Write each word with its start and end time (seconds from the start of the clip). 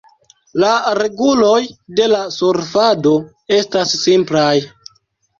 La 0.61 0.69
reguloj 0.99 1.57
de 1.99 2.07
la 2.13 2.21
surfado 2.35 3.11
estas 3.59 3.93
simplaj. 4.05 4.49